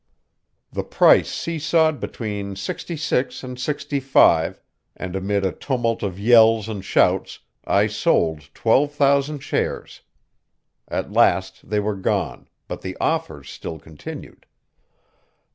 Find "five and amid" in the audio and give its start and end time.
3.99-5.45